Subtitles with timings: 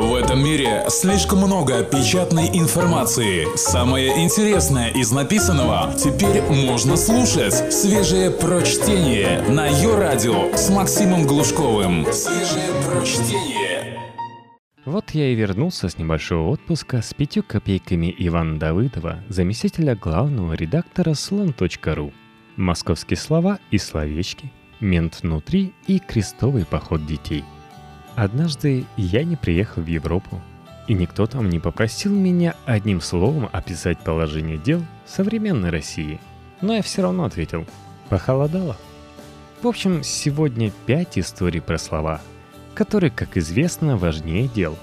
[0.00, 3.46] В этом мире слишком много печатной информации.
[3.54, 7.70] Самое интересное из написанного теперь можно слушать.
[7.70, 12.06] Свежее прочтение на ее радио с Максимом Глушковым.
[12.12, 14.00] Свежее прочтение.
[14.86, 21.12] Вот я и вернулся с небольшого отпуска с пятью копейками Ивана Давыдова, заместителя главного редактора
[21.12, 22.12] слон.ру.
[22.56, 27.44] Московские слова и словечки, мент внутри и крестовый поход детей–
[28.20, 30.42] Однажды я не приехал в Европу,
[30.86, 36.20] и никто там не попросил меня одним словом описать положение дел в современной России.
[36.60, 37.64] Но я все равно ответил
[38.10, 38.76] «похолодало».
[39.62, 42.20] В общем, сегодня пять историй про слова,
[42.74, 44.76] которые, как известно, важнее дел.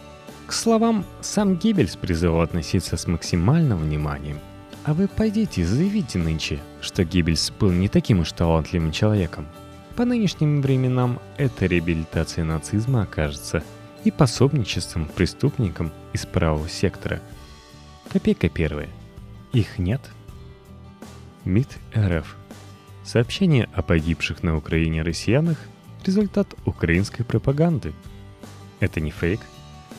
[0.48, 4.40] К словам сам Геббельс призывал относиться с максимальным вниманием.
[4.84, 9.46] А вы пойдите заявите нынче, что Геббельс был не таким уж талантливым человеком–
[9.98, 13.64] по нынешним временам это реабилитация нацизма окажется
[14.04, 17.20] и пособничеством преступникам из правого сектора.
[18.14, 18.90] Копейка первая.
[19.54, 20.02] Их нет.
[21.46, 22.36] МИД РФ.
[23.04, 25.58] Сообщение о погибших на Украине россиянах–
[26.06, 27.92] результат украинской пропаганды.
[28.80, 29.40] Это не фейк,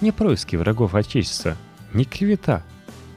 [0.01, 1.57] не происки врагов Отечества,
[1.93, 2.63] не клевета.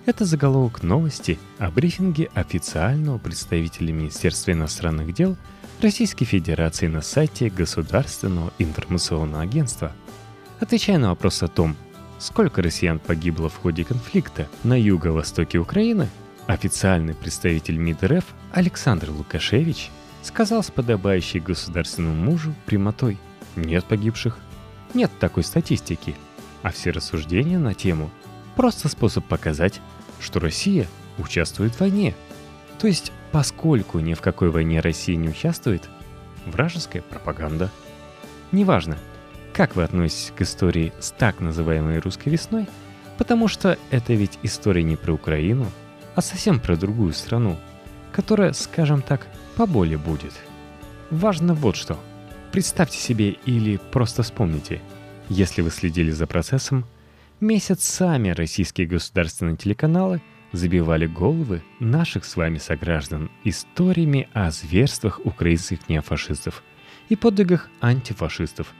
[0.07, 5.37] Это заголовок новости о брифинге официального представителя Министерства иностранных дел–
[5.81, 9.91] Российской Федерации на сайте Государственного информационного агентства.
[10.59, 11.75] Отвечая на вопрос о том,
[12.19, 16.07] сколько россиян погибло в ходе конфликта на юго-востоке Украины,
[16.45, 19.89] официальный представитель МИД РФ Александр Лукашевич
[20.21, 23.17] сказал с подобающей государственному мужу прямотой.
[23.55, 24.37] «Нет погибших,
[24.93, 26.15] нет такой статистики,
[26.61, 28.11] а все рассуждения на тему–
[28.55, 29.81] просто способ показать,
[30.19, 30.87] что Россия
[31.17, 32.13] участвует в войне–
[32.81, 35.89] то есть, поскольку ни в какой войне Россия не участвует,
[36.45, 37.69] вражеская пропаганда.
[38.51, 38.97] Неважно,
[39.53, 42.67] как вы относитесь к истории с так называемой русской весной,
[43.17, 45.67] потому что это ведь история не про Украину,
[46.15, 47.57] а совсем про другую страну,
[48.11, 50.33] которая, скажем так, поболее будет.
[51.09, 51.97] Важно вот что.
[52.51, 54.81] Представьте себе или просто вспомните,
[55.29, 56.85] если вы следили за процессом,
[57.39, 66.63] месяцами российские государственные телеканалы– забивали головы наших с вами сограждан историями о зверствах украинских неофашистов
[67.09, 68.73] и подвигах антифашистов,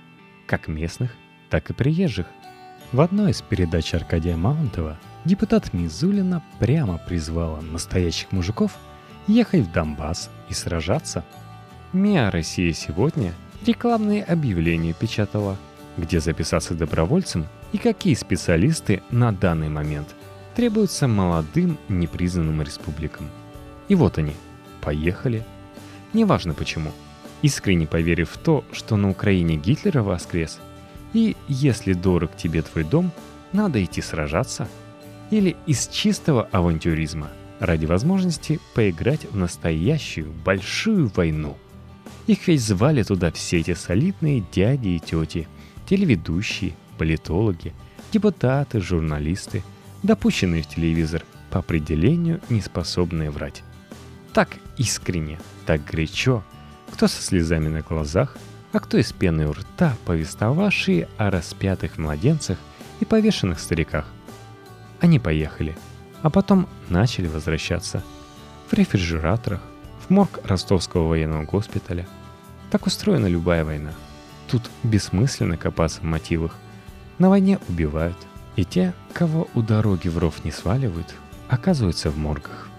[0.48, 1.12] как местных,
[1.50, 2.28] так и приезжих.
[2.92, 8.78] В одной из передач Аркадия Маунтова депутат Мизулина прямо призвала настоящих мужиков
[9.28, 11.24] ехать в Донбасс и сражаться.
[11.94, 13.34] МИА «Россия сегодня»
[13.66, 15.58] рекламные объявления печатала,
[15.98, 20.16] где записаться добровольцем и какие специалисты на данный момент–
[20.56, 23.30] требуются молодым непризнанным республикам.
[23.88, 24.34] И вот они,
[24.82, 25.46] поехали.
[26.14, 26.92] Неважно почему.
[27.42, 30.60] Искренне поверив в то, что на Украине Гитлера воскрес,
[31.14, 33.12] и если дорог тебе твой дом,
[33.52, 34.68] надо идти сражаться.
[35.30, 37.30] Или из чистого авантюризма,
[37.60, 41.58] ради возможности поиграть в настоящую большую войну.
[42.28, 45.48] Их ведь звали туда все эти солидные дяди и тети,
[45.88, 47.74] телеведущие, политологи,
[48.12, 49.64] депутаты, журналисты–
[50.04, 53.64] допущенные в телевизор, по определению не способные врать.
[54.34, 56.44] Так искренне, так горячо,
[56.92, 58.38] кто со слезами на глазах,
[58.72, 62.58] а кто из пены у рта, повествовавшие о распятых младенцах
[63.02, 64.08] и повешенных стариках.
[65.02, 65.76] Они поехали,
[66.22, 68.04] а потом начали возвращаться.
[68.70, 69.62] В рефрижераторах,
[70.08, 72.08] в морг ростовского военного госпиталя.
[72.70, 73.92] Так устроена любая война.
[74.50, 76.56] Тут бессмысленно копаться в мотивах.
[77.18, 78.16] На войне убивают,
[78.62, 81.16] и те, кого у дороги в ров не сваливают,
[81.50, 82.70] оказываются в моргах.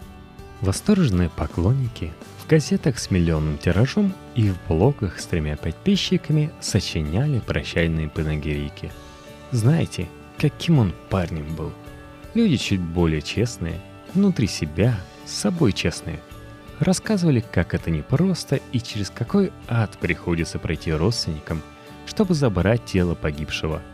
[0.60, 8.08] Восторженные поклонники в газетах с миллионным тиражом и в блогах с тремя подписчиками сочиняли прощальные
[8.08, 8.92] панагирики.
[9.50, 11.72] Знаете, каким он парнем был.
[12.34, 13.80] Люди чуть более честные,
[14.14, 14.94] внутри себя,
[15.26, 16.20] с собой честные.
[16.78, 21.60] Рассказывали, как это непросто и через какой ад приходится пройти родственникам,
[22.06, 23.82] чтобы забрать тело погибшего–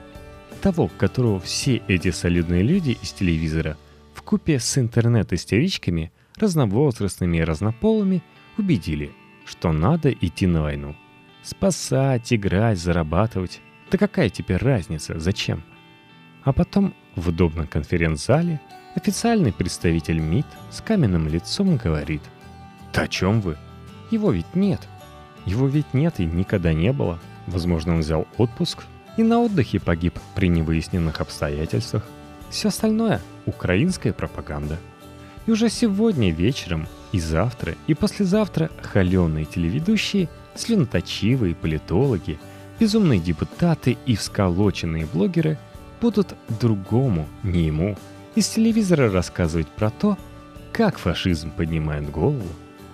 [0.59, 3.77] того, которого все эти солидные люди из телевизора
[4.15, 8.23] в купе с интернет-истеричками, разновозрастными и разнополыми,
[8.59, 9.13] убедили,
[9.45, 10.97] что надо идти на войну.
[11.43, 13.61] Спасать, играть, зарабатывать.
[13.91, 15.63] Да какая теперь разница, зачем?
[16.45, 18.61] А потом в удобном конференц-зале
[18.95, 22.23] официальный представитель МИД с каменным лицом говорит
[22.93, 23.57] «Да о чем вы?
[24.11, 24.89] Его ведь нет.
[25.47, 27.19] Его ведь нет и никогда не было.
[27.47, 28.85] Возможно, он взял отпуск,
[29.19, 32.05] и на отдыхе погиб при невыясненных обстоятельствах.
[32.51, 34.79] Все остальное– украинская пропаганда.
[35.47, 42.39] И уже сегодня вечером, и завтра, и послезавтра холеные телеведущие, слюноточивые политологи,
[42.79, 45.59] безумные депутаты и всколоченные блогеры
[46.01, 47.97] будут другому, не ему,
[48.37, 50.17] из телевизора рассказывать про то,
[50.73, 52.47] как фашизм поднимает голову,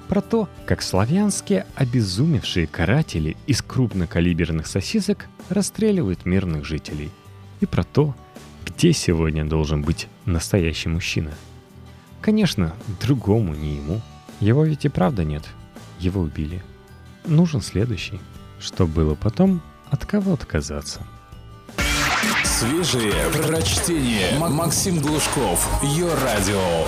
[0.08, 7.10] про то, как славянские обезумевшие каратели из крупнокалиберных сосисок расстреливают мирных жителей,
[7.60, 8.14] и про то,
[8.64, 11.32] где сегодня должен быть настоящий мужчина.
[12.20, 14.00] Конечно, другому, не ему.
[14.40, 15.44] Его ведь и правда нет.
[15.98, 16.62] Его убили.
[17.26, 18.20] Нужен следующий.
[18.58, 19.60] Что было потом,
[19.90, 21.06] от кого отказаться.
[22.42, 24.38] Свежие прочтение.
[24.38, 25.82] Максим Глушков.
[25.82, 26.86] Ее радио.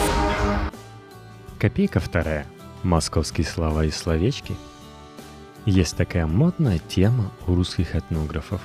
[1.59, 2.47] Копейка вторая.
[2.87, 4.55] Московские слова и словечки.
[5.65, 8.61] Есть такая модная тема у русских этнографов.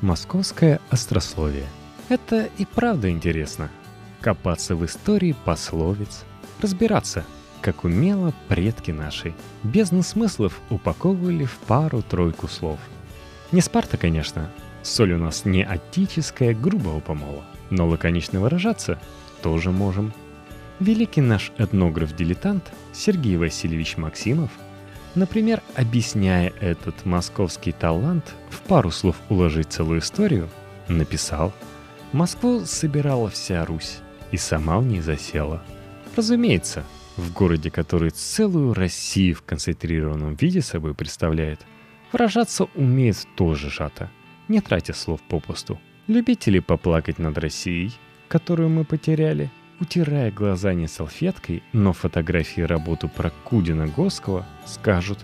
[0.00, 1.66] Московское острословие.
[2.08, 3.72] Это и правда интересно.
[4.20, 6.22] Копаться в истории пословиц.
[6.62, 7.24] Разбираться,
[7.62, 9.34] как умело предки наши
[9.64, 12.78] без смыслов упаковывали в пару-тройку слов.
[13.50, 14.52] Не Спарта, конечно,
[14.84, 19.00] Соль у нас не отеческая, грубого помола, но лаконично выражаться
[19.42, 20.12] тоже можем.
[20.80, 24.50] Великий наш этнограф-дилетант Сергей Васильевич Максимов,
[25.14, 30.48] например, объясняя этот московский талант в пару слов уложить целую историю,
[30.88, 31.52] написал
[32.12, 33.98] «Москву собирала вся Русь,
[34.32, 35.62] и сама в ней засела.
[36.16, 36.84] Разумеется,
[37.16, 41.60] в городе, который целую Россию в концентрированном виде собой представляет,
[42.12, 44.10] выражаться умеет тоже сжато–
[44.48, 45.80] не тратя слов попусту.
[46.06, 47.92] Любители поплакать над Россией,
[48.28, 49.50] которую мы потеряли,
[49.80, 55.18] утирая глаза не салфеткой, но фотографии работу про Кудина Госкова, скажут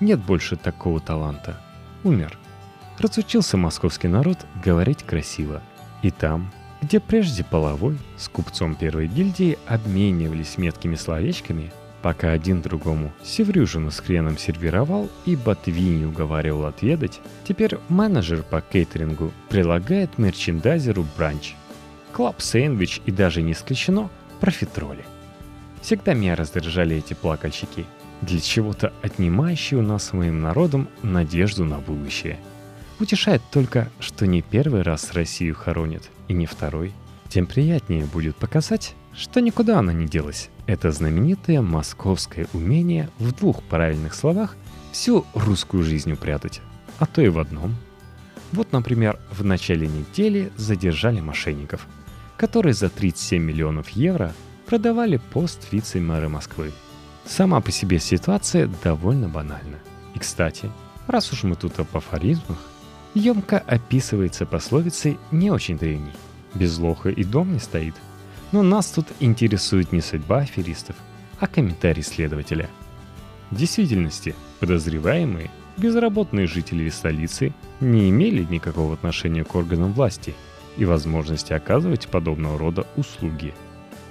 [0.00, 1.60] «Нет больше такого таланта.
[2.04, 2.38] Умер».
[2.98, 5.62] Разучился московский народ говорить красиво.
[6.02, 11.72] И там, где прежде половой с купцом первой гильдии обменивались меткими словечками–
[12.06, 19.32] Пока один другому севрюжину с хреном сервировал и ботвиньи уговаривал отведать, теперь менеджер по кейтерингу
[19.48, 21.54] прилагает мерчендайзеру бранч.
[22.16, 24.08] Клаб сэндвич и даже не исключено
[24.40, 25.04] профитроли.
[25.82, 27.84] Всегда меня раздражали эти плакальщики,
[28.22, 32.38] для чего-то отнимающие у нас своим народом надежду на будущее.
[33.00, 36.94] Утешает только, что не первый раз Россию хоронят, и не второй.
[37.28, 40.48] Тем приятнее будет показать, что никуда она не делась.
[40.66, 44.56] Это знаменитое московское умение в двух правильных словах
[44.90, 46.62] всю русскую жизнь упрятать,
[46.98, 47.74] а то и в одном.
[48.52, 51.86] Вот, например, в начале недели задержали мошенников,
[52.36, 54.32] которые за 37 миллионов евро
[54.66, 56.72] продавали пост вице-мэра Москвы.
[57.24, 59.78] Сама по себе ситуация довольно банальна.
[60.14, 60.70] И, кстати,
[61.06, 62.58] раз уж мы тут об афоризмах,
[63.14, 66.12] емко описывается пословицей не очень древней.
[66.54, 67.94] Без лоха и дом не стоит–
[68.52, 70.96] но нас тут интересует не судьба аферистов,
[71.40, 72.68] а комментарий следователя.
[73.50, 80.34] В действительности, подозреваемые, безработные жители столицы не имели никакого отношения к органам власти
[80.76, 83.54] и возможности оказывать подобного рода услуги.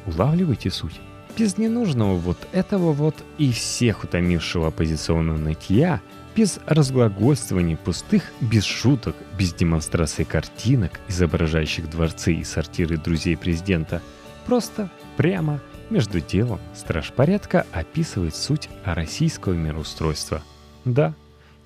[0.06, 1.00] Улавливайте суть.
[1.38, 6.02] Без ненужного вот этого вот и всех утомившего оппозиционного нытья,
[6.36, 14.02] без разглагольствований пустых, без шуток, без демонстрации картинок, изображающих дворцы и сортиры друзей президента–
[14.46, 15.60] Просто, прямо,
[15.90, 20.44] между делом, страж порядка описывает суть российского мироустройства.
[20.86, 21.16] Да,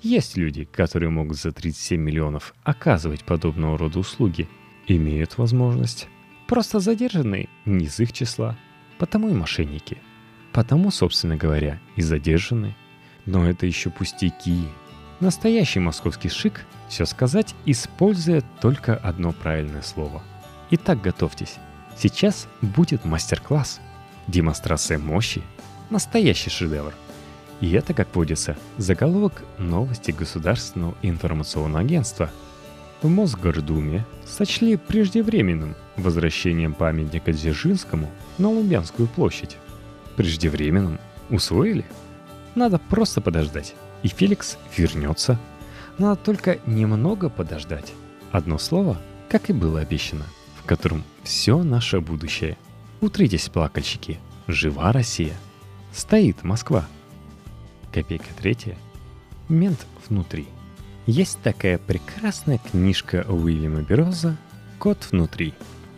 [0.00, 4.48] есть люди, которые могут за 37 миллионов оказывать подобного рода услуги.
[4.90, 6.08] Имеют возможность.
[6.48, 8.56] Просто задержанные не из их числа.
[8.98, 9.98] Потому и мошенники.
[10.52, 12.74] Потому, собственно говоря, и задержаны.
[13.24, 14.66] Но это еще пустяки.
[15.20, 20.24] Настоящий московский шик все сказать, используя только одно правильное слово.
[20.72, 21.54] Итак, готовьтесь.
[21.96, 23.80] Сейчас будет мастер-класс.
[24.26, 25.42] Демонстрация мощи.
[25.88, 26.94] Настоящий шедевр.
[27.60, 32.32] И это, как водится, заголовок новости Государственного информационного агентства.
[33.02, 39.56] В Мосгордуме сочли преждевременным возвращением памятника Дзержинскому на Лубянскую площадь.
[40.16, 40.98] Преждевременным?
[41.30, 41.84] Усвоили?
[42.54, 45.38] Надо просто подождать, и Феликс вернется.
[45.98, 47.92] Надо только немного подождать.
[48.32, 50.24] Одно слово, как и было обещано–
[50.60, 52.56] в котором все наше будущее.
[53.00, 55.34] Утритесь, плакальщики, жива Россия.
[55.92, 56.86] Стоит Москва.
[57.92, 58.76] Копейка третья.
[59.48, 60.46] Мент внутри.
[61.10, 64.36] Есть такая прекрасная книжка Уильяма Бероза
[64.78, 65.54] «Кот внутри».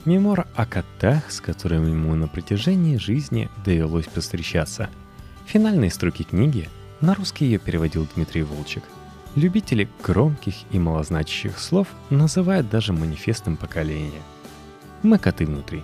[0.07, 4.89] Мемор о котах, с которыми ему на протяжении жизни довелось повстречаться.
[5.45, 6.71] Финальные строки книги
[7.03, 8.85] на русский ее переводил Дмитрий Волчек.
[9.35, 14.23] Любители громких и малозначащих слов называют даже манифестом поколения–
[15.03, 15.83] мы коты внутри.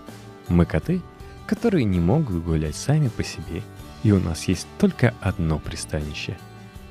[0.48, 1.02] Мы коты,
[1.46, 3.62] которые не могут гулять сами по себе,
[4.04, 6.38] и у нас есть только одно пристанище.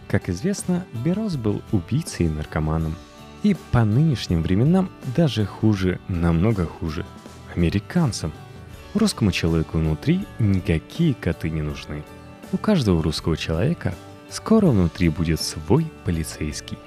[0.08, 2.96] Как известно, Берос был убийцей и наркоманом.
[3.44, 7.06] И по нынешним временам даже хуже, намного хуже.
[7.56, 8.32] Американцам.
[8.94, 12.04] Русскому человеку внутри никакие коты не нужны.
[12.52, 13.94] У каждого русского человека
[14.30, 16.78] скоро внутри будет свой полицейский.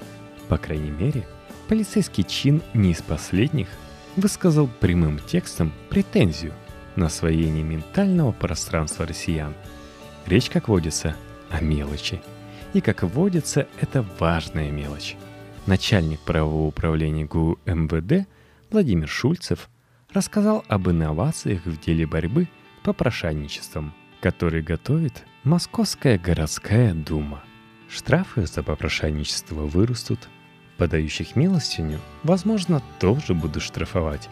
[0.49, 1.27] По крайней мере,
[1.67, 3.67] полицейский чин не из последних
[4.15, 6.53] высказал прямым текстом претензию
[6.95, 9.53] на освоение ментального пространства россиян.
[10.25, 11.15] Речь, как водится,
[11.49, 12.21] о мелочи.
[12.73, 15.15] И, как водится, это важная мелочь.
[15.67, 18.27] Начальник правового управления ГУ МВД
[18.71, 19.69] Владимир Шульцев
[20.13, 27.43] рассказал об инновациях в деле борьбы с попрошайничеством, который готовит Московская городская дума.
[27.89, 30.29] Штрафы за попрошайничество вырастут,
[30.77, 34.29] подающих милостиню, возможно, тоже будут штрафовать.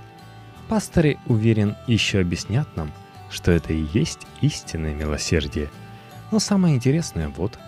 [0.70, 2.92] Пасторы, уверен, еще объяснят нам,
[3.30, 5.70] что это и есть истинное милосердие.
[6.32, 7.60] Но самое интересное вот,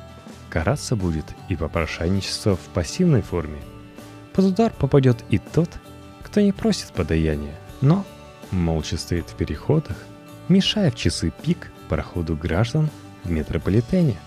[0.52, 3.58] караться будет и попрошайничество в пассивной форме.
[4.34, 5.70] Под удар попадет и тот,
[6.22, 8.06] кто не просит подаяния, но
[8.52, 9.96] молча стоит в переходах,
[10.50, 12.90] мешая в часы пик проходу граждан
[13.24, 14.18] в метрополитене.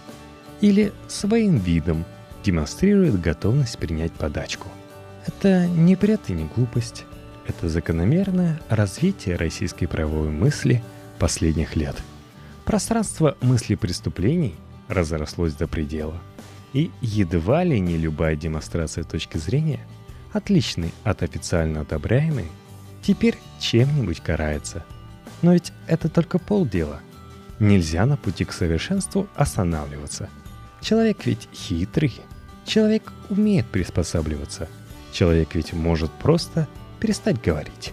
[0.60, 2.04] Или своим видом
[2.42, 4.68] демонстрирует готовность принять подачку.
[5.26, 7.04] Это не бред и не глупость.
[7.46, 10.82] Это закономерное развитие российской правовой мысли
[11.18, 11.96] последних лет.
[12.64, 14.54] Пространство мысли преступлений
[14.88, 16.20] разрослось до предела.
[16.72, 19.80] И едва ли не любая демонстрация точки зрения,
[20.32, 22.46] отличной от официально одобряемой,
[23.02, 24.84] теперь чем-нибудь карается.
[25.42, 27.00] Но ведь это только полдела.
[27.60, 30.28] Нельзя на пути к совершенству останавливаться.
[30.80, 32.20] Человек ведь хитрый.
[32.66, 34.68] Человек умеет приспосабливаться.
[35.12, 36.66] Человек ведь может просто
[36.98, 37.92] перестать говорить.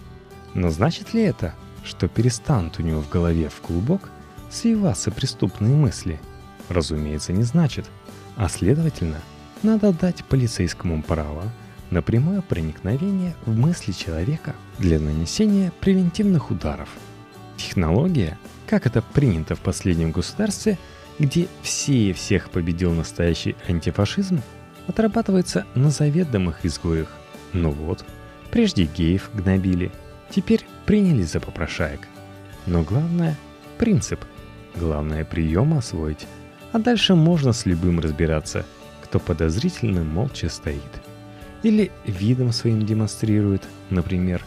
[0.56, 4.10] Но значит ли это, что перестанут у него в голове в клубок
[4.50, 6.20] свиваться преступные мысли–
[6.74, 7.86] разумеется, не значит.
[8.36, 9.20] А следовательно,
[9.64, 11.44] надо дать полицейскому право
[11.92, 16.90] на прямое проникновение в мысли человека для нанесения превентивных ударов.
[17.58, 20.80] Технология, как это принято в последнем государстве,
[21.20, 24.42] где все и всех победил настоящий антифашизм,
[24.88, 27.10] отрабатывается на заведомых изгоях.
[27.54, 28.04] Ну вот,
[28.50, 29.92] прежде геев гнобили,
[30.30, 32.08] теперь принялись за попрошаек.
[32.66, 33.38] Но главное–
[33.78, 34.20] принцип.
[34.76, 36.26] Главное– прием освоить–
[36.72, 38.66] а дальше можно с любым разбираться,
[39.04, 41.02] кто подозрительно молча стоит.
[41.64, 44.44] Или видом своим демонстрирует, например,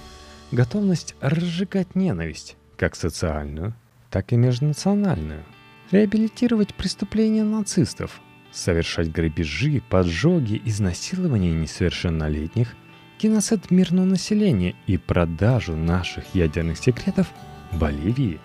[0.50, 3.74] готовность разжигать ненависть, как социальную,
[4.10, 5.44] так и межнациональную.
[5.90, 12.74] Реабилитировать преступления нацистов, совершать грабежи, поджоги, изнасилования несовершеннолетних,
[13.20, 17.30] геноцид мирного населения и продажу наших ядерных секретов
[17.72, 18.40] Боливии.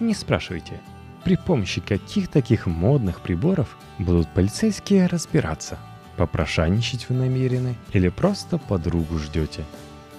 [0.00, 0.80] Не спрашивайте–
[1.24, 5.78] при помощи каких таких модных приборов будут полицейские разбираться?
[6.16, 9.64] Попрошайничать вы намерены или просто подругу ждете?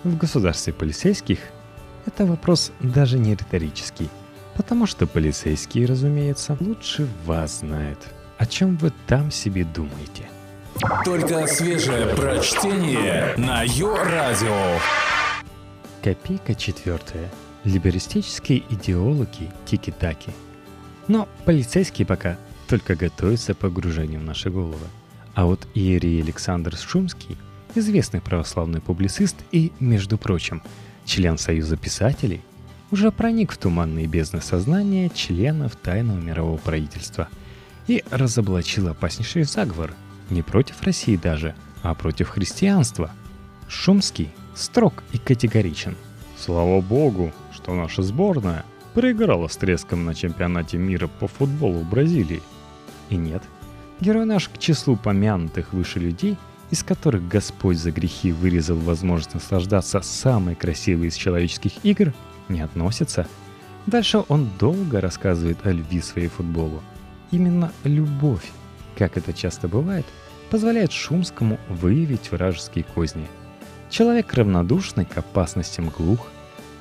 [0.04, 1.40] В государстве полицейских
[2.06, 4.10] это вопрос даже не риторический,
[4.56, 8.00] потому что полицейские, разумеется, лучше вас знают.
[8.38, 10.28] О чем вы там себе думаете?
[11.06, 14.80] Только свежее прочтение на Йо-Радио.
[16.04, 17.32] Копейка четвертая.
[17.64, 20.32] Либеристические идеологи тики-таки–
[21.08, 24.88] но полицейские пока только готовятся к погружению в наши головы.
[25.34, 27.38] А вот Иерий Александр Шумский,
[27.76, 30.62] известный православный публицист и, между прочим,
[31.06, 32.42] член Союза писателей,
[32.92, 37.28] уже проник в туманные бездны сознания членов тайного мирового правительства
[37.88, 39.94] и разоблачил опаснейший заговор
[40.30, 43.12] не против России даже, а против христианства.
[43.68, 45.96] Шумский строг и категоричен.
[46.38, 48.64] Слава богу, что наша сборная–
[48.96, 52.42] проиграла с треском на чемпионате мира по футболу в Бразилии.
[53.10, 53.44] И нет,
[54.00, 56.38] герой наш к числу помянутых выше людей,
[56.72, 62.14] из которых Господь за грехи вырезал возможность наслаждаться самой красивой из человеческих игр,
[62.48, 63.28] не относится.
[63.86, 66.82] Дальше он долго рассказывает о любви своей футболу.
[67.32, 68.50] Именно любовь,
[68.98, 70.06] как это часто бывает,
[70.50, 73.28] позволяет Шумскому выявить вражеские козни.
[73.90, 76.28] Человек равнодушный к опасностям глух,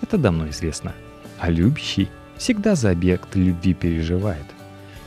[0.00, 0.94] это давно известно–
[1.38, 4.44] а любящий всегда за объект любви переживает.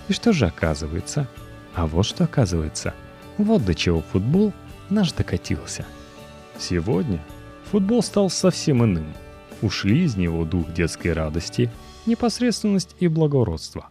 [0.07, 1.27] И что же оказывается?
[1.75, 2.93] А вот что оказывается.
[3.37, 4.53] Вот до чего футбол
[4.89, 5.85] наш докатился.
[6.57, 7.19] Сегодня
[7.71, 9.13] футбол стал совсем иным.
[9.61, 11.69] Ушли из него дух детской радости,
[12.05, 13.87] непосредственность и благородство.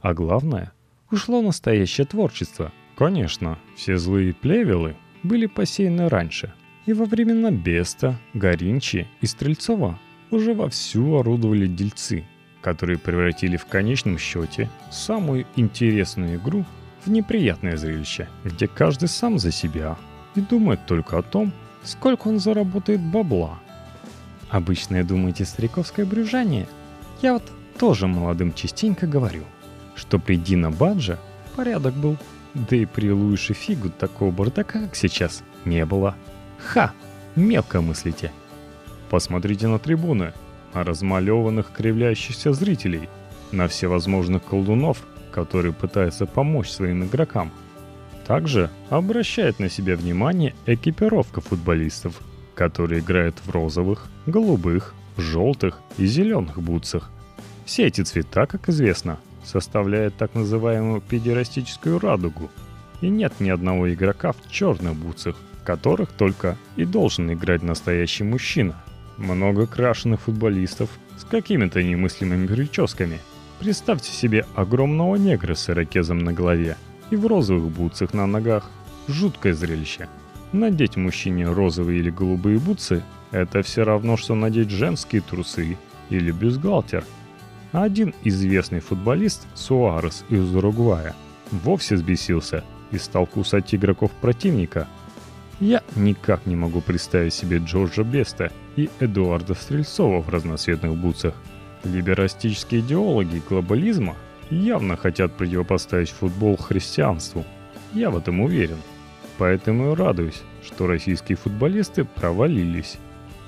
[0.00, 0.72] А главное,
[1.10, 2.72] ушло настоящее творчество.
[2.96, 6.52] Конечно, все злые плевелы были посеяны раньше.
[6.86, 9.98] И во времена Беста, Горинчи и Стрельцова
[10.30, 12.24] уже вовсю орудовали дельцы,
[12.60, 16.64] которые превратили в конечном счете самую интересную игру
[17.04, 19.96] в неприятное зрелище, где каждый сам за себя
[20.34, 21.52] и думает только о том,
[21.84, 23.58] сколько он заработает бабла.
[24.50, 26.66] Обычное, думаете, стариковское брюжание?
[27.22, 27.44] Я вот
[27.78, 29.44] тоже молодым частенько говорю,
[29.94, 31.18] что при Дина Баджа
[31.56, 32.16] порядок был,
[32.54, 36.16] да и при Луише Фигу такого бардака, как сейчас, не было.
[36.58, 36.92] Ха!
[37.36, 38.32] Мелко мыслите.
[39.10, 40.32] Посмотрите на трибуны,
[40.74, 43.08] на размалеванных кривляющихся зрителей,
[43.52, 47.50] на всевозможных колдунов, которые пытаются помочь своим игрокам.
[48.26, 52.20] Также обращает на себя внимание экипировка футболистов,
[52.54, 57.10] которые играют в розовых, голубых, желтых и зеленых бутсах.
[57.64, 62.50] Все эти цвета, как известно, составляют так называемую педерастическую радугу.
[63.00, 68.74] И нет ни одного игрока в черных бутсах, которых только и должен играть настоящий мужчина.
[69.18, 73.18] Много крашеных футболистов с какими-то немыслимыми прическами.
[73.58, 76.76] Представьте себе огромного негра с ирокезом на голове
[77.10, 78.70] и в розовых бутсах на ногах.
[79.08, 80.08] Жуткое зрелище.
[80.52, 85.76] Надеть мужчине розовые или голубые бутсы– это все равно, что надеть женские трусы
[86.10, 87.04] или бюстгальтер.
[87.72, 91.14] Один известный футболист, Суарес из Уругвая,
[91.50, 94.86] вовсе взбесился и стал кусать игроков противника.
[95.60, 101.34] Я никак не могу представить себе Джорджа Беста и Эдуарда Стрельцова в разноцветных бутсах.
[101.82, 104.14] Либерастические идеологи глобализма
[104.50, 107.44] явно хотят противопоставить футбол христианству.
[107.92, 108.78] Я в этом уверен.
[109.36, 112.98] Поэтому и радуюсь, что российские футболисты провалились.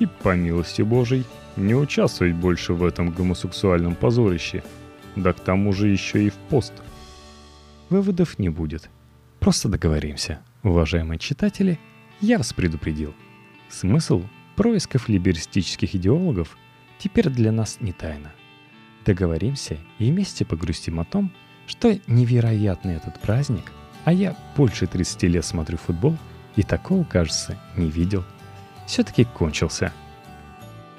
[0.01, 1.25] И по милости Божией
[1.57, 4.65] не участвовать больше в этом гомосексуальном позорище.
[5.15, 6.73] Да к тому же еще и в пост.
[7.89, 8.91] Выводов не будет.
[9.39, 10.41] Просто договоримся.
[10.63, 11.79] Уважаемые читатели,
[12.21, 13.15] я вас предупредил.
[13.69, 14.25] Смысл
[14.61, 16.57] происков либеристических идеологов
[16.99, 18.33] теперь для нас не тайна.
[19.05, 21.33] Договоримся и вместе погрустим о том,
[21.67, 23.73] что невероятный этот праздник–
[24.05, 26.17] а я больше 30 лет смотрю футбол
[26.57, 28.25] и такого, кажется, не видел.
[28.87, 29.93] Все-таки кончился.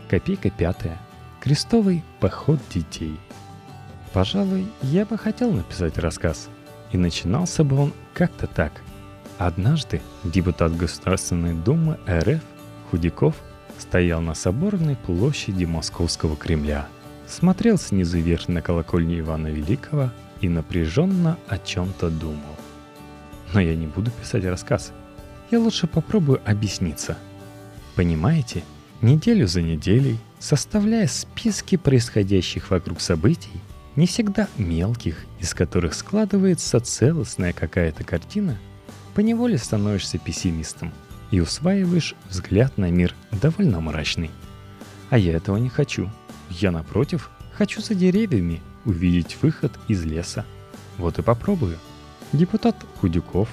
[0.09, 0.97] Копейка пятая.
[1.39, 3.17] Крестовый поход детей.
[4.13, 6.49] Пожалуй, я бы хотел написать рассказ.
[6.91, 8.81] И начинался бы он как-то так.
[9.37, 12.41] Однажды депутат Государственной Думы РФ
[12.91, 13.35] Худяков
[13.81, 16.87] стоял на соборной площади Московского Кремля,
[17.27, 22.55] смотрел снизу вверх на колокольню Ивана Великого и напряженно о чем-то думал.
[23.53, 24.93] Но я не буду писать рассказ.
[25.49, 27.17] Я лучше попробую объясниться.
[27.95, 28.63] Понимаете,
[29.01, 33.61] неделю за неделей, составляя списки происходящих вокруг событий,
[33.95, 38.57] не всегда мелких, из которых складывается целостная какая-то картина,
[39.13, 40.93] поневоле становишься пессимистом
[41.31, 44.31] и усваиваешь взгляд на мир довольно мрачный.
[45.09, 46.09] А я этого не хочу.
[46.49, 50.45] Я, напротив, хочу за деревьями увидеть выход из леса.
[50.97, 51.77] Вот и попробую–
[52.33, 53.49] Депутат Худюков,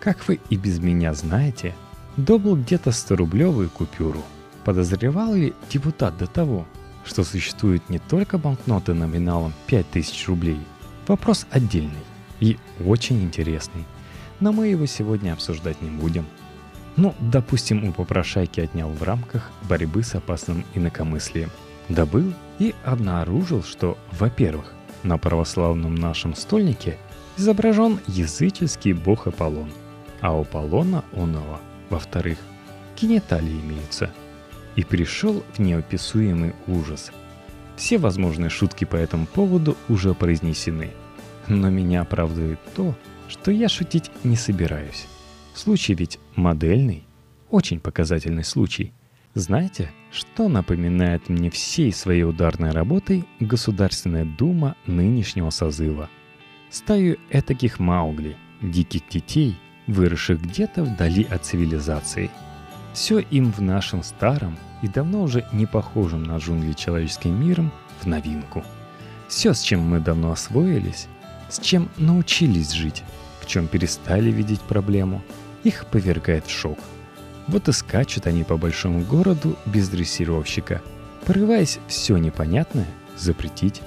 [0.00, 1.74] как вы и без меня знаете,
[2.16, 4.22] добыл где-то 100-рублевую купюру.
[4.64, 6.66] Подозревал ли депутат до того,
[7.04, 10.58] что существуют не только банкноты номиналом 5000 рублей?
[11.06, 11.92] Вопрос отдельный
[12.40, 13.84] и очень интересный,
[14.40, 16.24] но мы его сегодня обсуждать не будем.
[16.96, 21.50] Ну, допустим, у попрошайки отнял в рамках борьбы с опасным инакомыслием.
[21.88, 26.98] Добыл и обнаружил, что, во-первых, на православном нашем стольнике–
[27.36, 29.70] изображен языческий бог Аполлон,
[30.20, 32.38] а у Аполлона оного, во-вторых,
[33.00, 34.10] гениталии имеются.
[34.76, 37.12] И пришел в неописуемый ужас.
[37.76, 40.92] Все возможные шутки по этому поводу уже произнесены.
[41.46, 42.94] Но меня оправдывает то,
[43.28, 45.06] что я шутить не собираюсь.
[45.54, 47.04] Случай ведь модельный,
[47.50, 48.92] очень показательный случай.
[49.34, 56.08] Знаете, что напоминает мне всей своей ударной работой Государственная Дума нынешнего созыва–
[56.72, 62.30] стаю этаких маугли, диких детей, выросших где-то вдали от цивилизации.
[62.94, 68.06] Все им в нашем старом и давно уже не похожем на джунгли человеческим миром в
[68.06, 68.64] новинку.
[69.28, 71.08] Все, с чем мы давно освоились,
[71.48, 73.02] с чем научились жить,
[73.40, 75.22] в чем перестали видеть проблему,
[75.64, 76.78] их повергает шок.
[77.48, 80.80] Вот и скачут они по большому городу без дрессировщика,
[81.26, 82.86] порываясь все непонятное
[83.18, 83.82] запретить.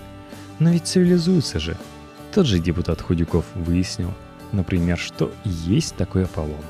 [0.60, 1.78] Но ведь цивилизуются же–
[2.36, 4.14] тот же депутат Худюков выяснил,
[4.52, 6.66] например, что есть такой Аполлон.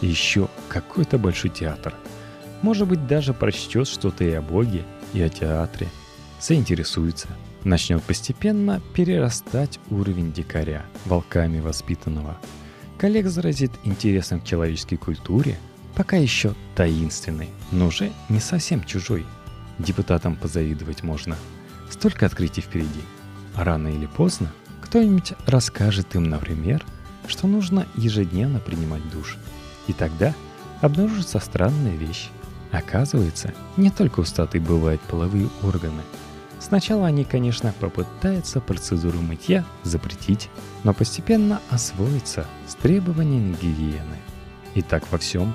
[0.00, 1.94] И еще какой-то большой театр.
[2.62, 5.88] Может быть, даже прочтет что-то и о Боге, и о театре.
[6.40, 7.28] Заинтересуется.
[7.64, 12.38] Начнет постепенно перерастать уровень дикаря, волками воспитанного.
[13.00, 15.58] Коллег заразит интересом к человеческой культуре,
[15.94, 19.24] пока еще таинственный, но уже не совсем чужой.
[19.78, 21.34] Депутатам позавидовать можно.
[21.88, 23.00] Столько открытий впереди.
[23.56, 26.84] Рано или поздно кто-нибудь расскажет им, например,
[27.26, 29.38] что нужно ежедневно принимать душ.
[29.86, 30.34] И тогда
[30.82, 32.28] обнаружится странная вещь.
[32.70, 36.02] Оказывается, не только у статуи бывают половые органы.
[36.60, 40.50] Сначала они, конечно, попытаются процедуру мытья запретить,
[40.84, 44.18] но постепенно освоятся с требованиями гигиены.
[44.74, 45.54] И так во всем.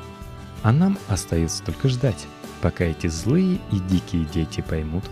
[0.63, 2.26] А нам остается только ждать,
[2.60, 5.04] пока эти злые и дикие дети поймут,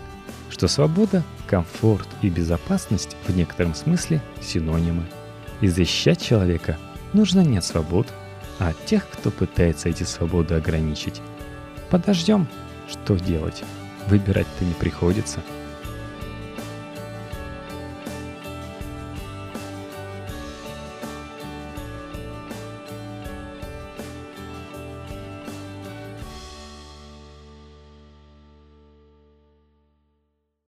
[0.50, 5.04] что свобода, комфорт и безопасность в некотором смысле синонимы.
[5.60, 6.76] И защищать человека
[7.12, 8.08] нужно не от свобод,
[8.58, 11.22] а от тех, кто пытается эти свободы ограничить.
[11.88, 12.48] Подождем,
[12.90, 13.62] что делать.
[14.08, 15.40] Выбирать-то не приходится–